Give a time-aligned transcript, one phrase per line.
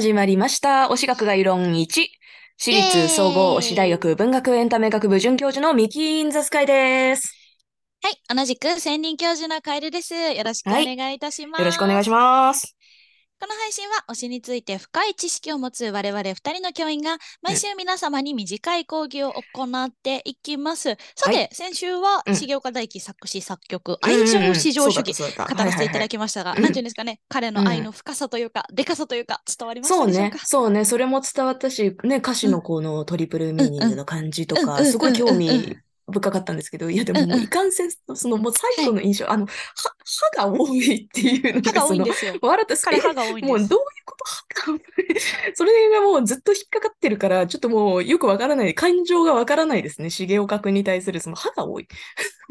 [0.00, 0.88] はい、始まりました。
[0.90, 2.08] 推し学概論1。
[2.56, 7.34] 私立総合推し大学文学エンタメ学部准教授のミキーンザスカイです。
[8.02, 10.14] はい、同じく専任教授のカエルです。
[10.14, 11.60] よろしくおはい願いいたします。
[11.60, 12.74] よろしくお願いします。
[13.40, 20.90] この配信は推しについて深い知識を持つ我々二人の教員が毎週皆様に短い講義を行っていきます。
[21.16, 21.48] さて、はい。
[21.50, 26.72] 先週はうん重岡大樹作詞作曲、愛情至上主義、語らせていただききましたが、はいはいはい。
[26.74, 35.78] ていうんですかね、彼の愛の深さというか、でかさというか、伝わりましたそうねでしょうか？、そうね、それも伝わったし、ね、歌詞のこのトリプルミーニングの感じとか、うんうんすごい興うんうん味
[36.10, 39.54] 深かったんですけど、いやでももいかんせん、そのもう最後の印象、あの、歯、
[40.36, 42.34] 歯が多いっていうの歯が多いんですよ。
[42.40, 43.42] 笑った彼歯が多い。
[43.42, 43.68] もうどういう
[44.04, 44.82] こと歯が多い
[45.54, 50.10] それがもうずっと引っかかってるから、ちょっともうよくわからない、感情がわからないですね。
[50.10, 51.88] 重岡君に対するその歯が多い。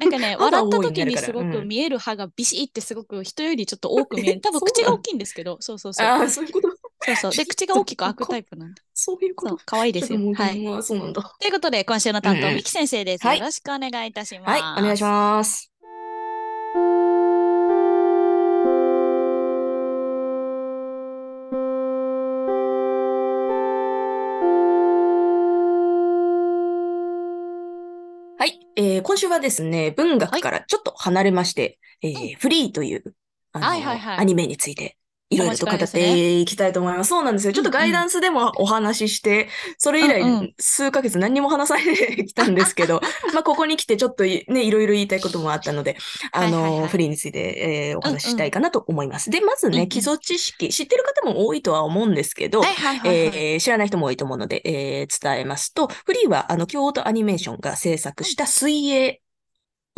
[0.00, 4.40] なんかね、 笑った時にすごくうん見える歯がビシってすごく人よりちょっと多く見える。
[4.40, 6.06] 多分口が大きいんですけど、そうそうそう。
[6.06, 6.68] ああ、そういうこと。
[7.00, 7.32] そうそう。
[7.32, 8.82] で、 口が大きく開くタイプなんで。
[8.94, 10.62] そういうこと可愛いですよはい。
[10.62, 11.36] まあそうなんだ。
[11.38, 13.26] ということで、今週の担当、ミキ先生です。
[13.26, 14.62] はいよろしくお願いいたします。
[14.62, 15.70] はい、お願いします。
[28.38, 33.14] はい、えー今週はですね、文学からちょっと離れまして、えーフリーという、
[33.52, 34.96] あのはいはいはいアニメについて、
[35.28, 37.08] いろいろと語っていきたいと思います。
[37.08, 37.52] そうなんですよ。
[37.52, 43.00] ちょっとガイダンスでもお話しして、それ以来、うんうん数ヶ月何にも話されてきたんですけど、
[43.34, 45.96] まあ、ここに来てちょっといね、いろいろ言いたいこともあったので、
[46.32, 49.30] あの、はいはいはいフリーについて、えーお話ししたうんいかなと思います。
[49.30, 53.38] で、まずね、うんうん基礎知識、知ってる方も多いとは思うんですけど、はいはいはい、はい。
[53.52, 59.20] えー知らない人も多いと思うので、えー伝えますと、フリーは、あの、京都アニメーションが制作した水泳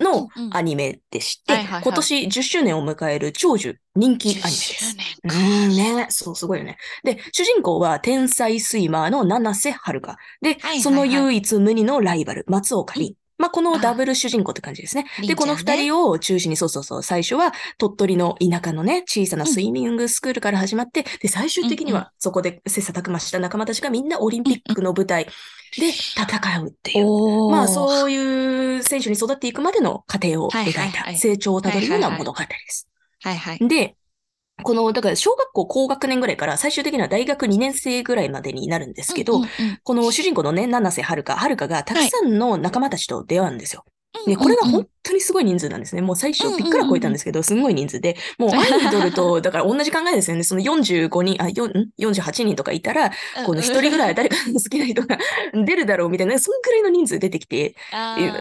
[0.00, 4.96] のうんうんアニメでして、今年10周年を迎える長寿人気アニメです。
[5.24, 6.76] 10年うーんね、そう、すごいよね。
[7.04, 10.16] で、主人公は天才スイマーの七瀬遥香。
[10.42, 13.14] で、はいはいはいその唯一無二のライバル、松岡凛。
[13.40, 15.06] まあ、このあダブル主人公って感じですね。
[15.26, 25.24] で、この二人を中心に、そうそうそう、最初は鳥取の田舎のね、小さなスイミングスクールから始まって、で、最終的にうんうんはそこで切磋琢磨した仲間たちがみんなオリンピックの舞台
[25.78, 27.06] で戦うっていう。
[27.08, 28.29] おーまあ、そういう
[29.00, 32.88] 選手に育っていくまでの過程を描いた成長をたどるような物語です。
[33.22, 33.58] はいはい。
[33.68, 33.96] で、
[34.62, 39.40] この、だから小学校高学年ぐらいから最終的には大学2年生ぐらいまでになるんですけど、
[39.84, 43.84] この主人公のね、七瀬遥香、遥香がたくさんの仲間たちと出会うんですよ。
[44.26, 46.02] で、うんこれが本当にすごい人数なんですね。
[46.02, 50.44] もう最初びっくら超えたんですけど、すごい人数で、もうアイドルと、 だから同じ考えですよね。
[50.44, 53.10] その45人、あ、よん？48人とかいたら、
[53.46, 55.18] この一人ぐらい誰かの好きな人が
[55.64, 57.74] 出るだろうみたいな、そんくらいの人数出てきて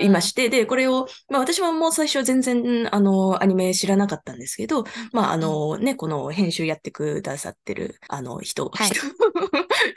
[0.00, 8.88] いいまして、で、これを、まあ私はもう最初全然、あの、アニメ知らなかったんですけど、まああのね、この編集やってくださってる、あの人、はい。
[8.88, 9.00] 人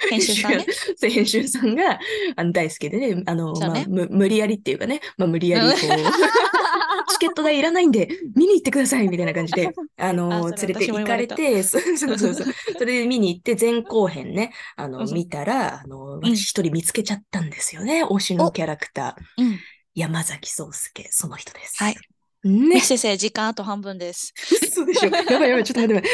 [0.09, 0.65] 編集さんね。
[1.01, 1.99] 編集さんが、
[2.35, 5.77] あの、大好きでね、あの、ねまあ、む無理やりっていうかね、まあ、無理やり、こう、
[7.13, 12.53] チケット代いらないんで、見に行ってくださいみたいな感じで、 あの、あ連れて行かれて、そうそうそうそう。
[12.77, 19.43] それで見に行って、前後編ね、あの、うん見たら、あの、うん私一人見つけちゃったんですよね、推しのキャラクター。
[19.43, 19.59] うん。
[19.95, 21.77] 山崎壮介、その人です。
[21.81, 21.95] はい。
[22.43, 22.79] ね。
[22.81, 24.33] 先生、時間あと半分です。
[24.77, 25.09] 嘘でしょ。
[25.09, 26.09] やばいやばい、ちょっと待って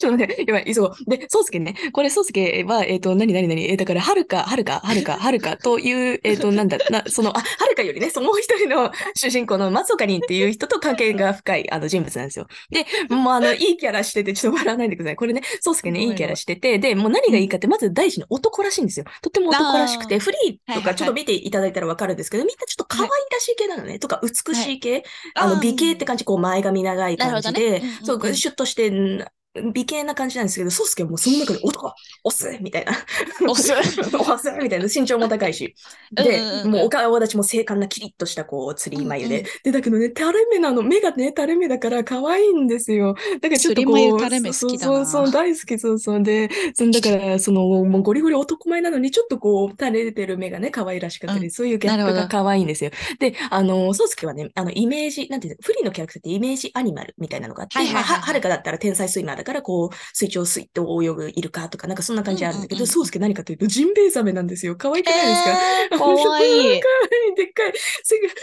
[0.00, 0.94] ちょっと待って、やばい、急ごう。
[1.06, 1.74] で、宗介ね。
[1.92, 3.70] これ、宗介は、えっ、と、何何何？
[3.70, 12.46] えーだから、はるか、はるか、はるか、はるかという、えっ、と、 なんだ、な、その、あ、はるかよりね、そのもう一人の主人公の松岡凛っていう人と関係が深い、あの、人物なんですよ。
[12.70, 15.16] で、もう、あの、いいキャラしてて、ちょっと笑わないでください。
[15.16, 19.06] これね、宗介ね、ごめんいいキャラしてて、で、もう何がいいかって、まず大事に男らしいんですよ。
[19.22, 23.98] とっても男らしくて、フリーとかちょっと見ていただいたらわかるんですけど、みんなちょっと可愛らしい系なのね。
[23.98, 24.95] とか、美しい系。
[25.34, 29.24] あの、美形って感じ、こう前髪長い感じで、そう、シュッとして、ん
[29.72, 31.94] 美形な感じなんですけど、ソースケはもうその中で、男
[32.24, 32.92] 押すみたいな。
[33.48, 34.86] 押す押すみたいな。
[34.92, 35.74] 身長も高いし。
[36.12, 39.44] で、うんうんうんもうお顔立ちも精悍なキリッとした、こう、釣り眉で。
[39.62, 43.14] で、だけどね、垂れ目なの、目がね、垂れ目だから可愛いんですよ。
[43.40, 46.22] だからちょっとこう、垂れ目好きだなそうそう大好き、そうそう。
[46.22, 52.90] で、そのだから、その、もうゴリゴリ男前なのに、ちょっとこう、垂れてる目がね、可愛らしかったり、うんそういうギャップが可愛いんですよ。
[53.18, 64.76] で、あの、ソースケはね、あの、イメージ、なんていうの、フリーのキャラクターってイメージアニマルみたいなのがあって、はいはいはいはいまあは、はるかだったら天才スイマーだから、こう、水中をスイッと泳ぐイルカとか、なんかそんな感じあるんだけど、うんうんうんソースケ何かというと、ジンベエザメなんですよ。
[64.76, 65.50] 可愛くないですか、
[65.92, 66.80] えー、かわいい。
[67.36, 67.72] でっかい、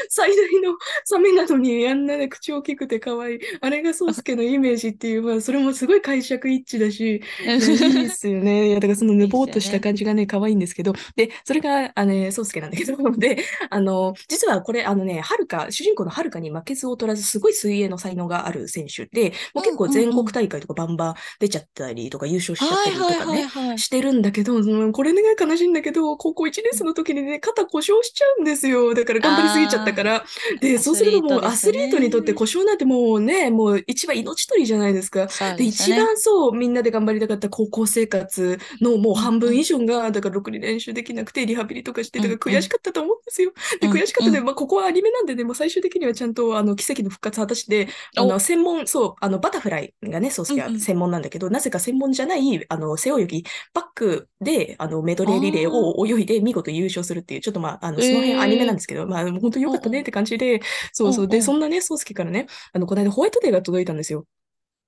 [0.10, 3.40] 最大のサメなのに、あんなね、口大きくて可愛い。
[3.62, 8.68] あれがソースケのイメージっていう、まあ、それもすごい解釈一致だし、いやいいですよね。
[8.70, 28.94] いや、だからそのね、いいですよねぼーっとした感じがね、可愛いんですけど、で、それが、あのね、宗介なんだけど、で、あの、実はこれ、あのね、はるか、主人公のはるかに負けず劣らず、すごい水泳の才能がある選手で、もう結構全国大会とかバンバンバン出ちゃったりとか優勝しちゃったりとかね、してるんだけど、うんこれね、悲しいんだけど、高校1年生の時にね、肩故障しちゃうんですよ。
[28.94, 30.26] だから頑張りすぎちゃったから。
[30.62, 35.28] で、そうするともうアアスリートにとって故障なんてもうね、もう一番命取りじゃないですか。
[35.58, 35.72] で、ね。
[35.98, 43.52] 番そう、みんなで頑張りたかった高校生活のもう半分以上が、だからろくに練習できなくて、リハビリとかして、だから悔しかったと思うんですよ。
[43.80, 44.46] で、うん悔しかったで、うん。
[44.46, 48.28] まあ、ここはアニメなんでね、もう最終的にはちゃんと、あの、奇跡の復活果たして、あお。
[48.28, 53.44] の、専門、そう、あの、バタフライがね、ソースケうんうんは専門なんだけど、なぜか専門じゃない、あの、背泳ぎ、
[53.74, 60.62] バックで、あの、メドレーリレーを泳いで見事優勝するっていう、ちょっとまあ、あの、そのえー辺アニメなんですけど、まあ、本当に良かったねって感じで、
[60.94, 61.28] そうそう。
[61.28, 64.26] で、そんなね、ソースケからね、あの、この間ホワイトデーが届いたんですよ。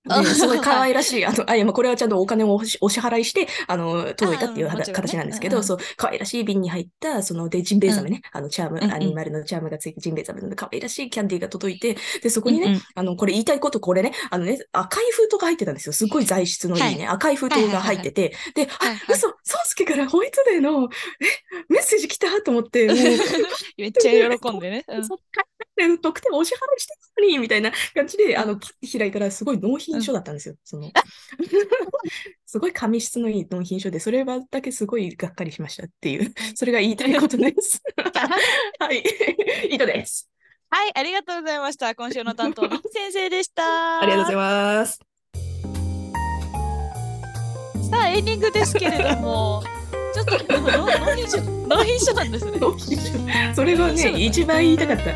[0.07, 4.85] あで、すごい可愛らしい、あの、あ、いや、まあ、これはちゃんとお金をお支払いして、あの、届いたっていうはね。
[4.85, 5.67] 形なんですけど、うんうん。
[5.67, 8.93] そう、可愛らしい瓶に入った、その、で、ジンベエザメね、あの、チャーム、うんうん。
[8.93, 12.81] アニマルのチャームがついて、ジンベエザメの可愛らしいキャンディーが届いて、で、そこにね、うんうん。
[12.95, 15.93] あの、これ言いたいこと、これね、あのね、赤い封筒が入ってたんですよ。
[15.93, 19.15] すごい材質のいいね、赤い封筒が入ってて、で、あ、はいはい。
[19.15, 19.35] 嘘、ソウ
[19.65, 22.87] スケからホワイトデーの、え、メッセージ来たと思って、
[23.77, 24.85] めっちゃ喜んでね。
[24.87, 25.05] うん。
[25.05, 25.17] そう
[25.75, 30.55] で特典お支払いしてたのに、みたいな感じで、あの、パッて開いたら、すごい納品書だったんですよ。
[30.63, 30.91] その、
[32.45, 37.81] すごい紙質のいい納品書で、それはだけすごいがっかりしましたっていう、それが言いたいことです。
[38.79, 39.03] はい。
[39.69, 40.29] 以上です。
[40.69, 41.93] はい、ありがとうございました。
[41.95, 44.01] 今週の担当、みき先生でした。
[44.01, 44.99] ありがとうございます。
[47.89, 49.63] さあ、エンディングですけれども、
[50.15, 53.53] ちょっと、ノーヒン書、ノーヒン書なんですね。
[53.53, 55.11] それがね、一番言いたかった。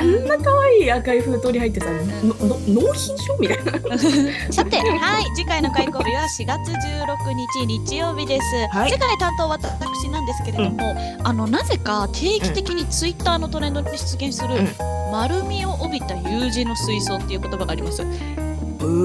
[0.00, 1.86] あんな可愛い赤い封筒に入ってさ、
[2.22, 3.72] 納品書みたいな。
[4.50, 8.44] さて、はい、次回の開講日は4月16日日曜日です。
[8.70, 18.04] はい次回担当は私なんですけれども、あのなぜか定期的にツイッターのトレンドに出現する、うん丸みを帯びた U 字の水槽っていう言葉があります。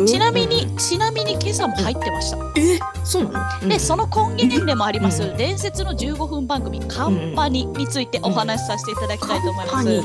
[0.07, 2.37] ちなみに、ちなみに今朝も入ってました。
[2.57, 3.69] え、そうなの？
[3.69, 10.01] で、その根源でもあります、うん伝説の15分番組、カンパニについてお話しさせていただきたいと思います。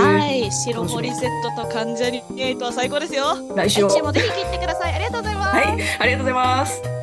[0.00, 3.36] はい、白森セットと関ジャニエイトは最高ですよ。
[3.56, 4.94] 来週もぜひ聞いてください。
[4.94, 5.56] ありがとうございます。
[5.56, 6.93] はい、ありがとうございます。